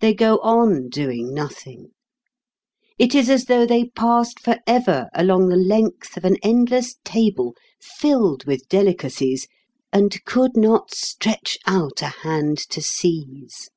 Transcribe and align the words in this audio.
They 0.00 0.14
go 0.14 0.38
on 0.38 0.88
doing 0.88 1.34
nothing. 1.34 1.90
It 2.98 3.14
is 3.14 3.28
as 3.28 3.44
though 3.44 3.66
they 3.66 3.84
passed 3.90 4.40
for 4.40 4.56
ever 4.66 5.10
along 5.12 5.50
the 5.50 5.58
length 5.58 6.16
of 6.16 6.24
an 6.24 6.38
endless 6.42 6.96
table 7.04 7.54
filled 7.78 8.46
with 8.46 8.66
delicacies, 8.70 9.46
and 9.92 10.24
could 10.24 10.56
not 10.56 10.94
stretch 10.94 11.58
out 11.66 12.00
a 12.00 12.06
hand 12.24 12.56
to 12.70 12.80
seize. 12.80 13.68